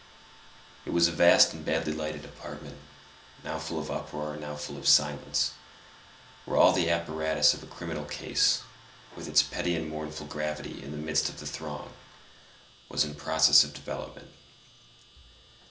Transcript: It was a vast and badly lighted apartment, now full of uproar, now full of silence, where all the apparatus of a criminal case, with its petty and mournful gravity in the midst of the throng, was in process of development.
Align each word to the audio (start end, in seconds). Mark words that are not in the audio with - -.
It 0.83 0.93
was 0.93 1.07
a 1.07 1.11
vast 1.11 1.53
and 1.53 1.63
badly 1.63 1.93
lighted 1.93 2.25
apartment, 2.25 2.75
now 3.43 3.59
full 3.59 3.77
of 3.77 3.91
uproar, 3.91 4.35
now 4.35 4.55
full 4.55 4.75
of 4.75 4.87
silence, 4.87 5.51
where 6.43 6.57
all 6.57 6.73
the 6.73 6.89
apparatus 6.89 7.53
of 7.53 7.61
a 7.61 7.67
criminal 7.67 8.05
case, 8.05 8.63
with 9.15 9.27
its 9.27 9.43
petty 9.43 9.75
and 9.75 9.87
mournful 9.91 10.25
gravity 10.25 10.81
in 10.83 10.89
the 10.89 10.97
midst 10.97 11.29
of 11.29 11.39
the 11.39 11.45
throng, 11.45 11.93
was 12.89 13.03
in 13.05 13.13
process 13.13 13.63
of 13.63 13.75
development. 13.75 14.31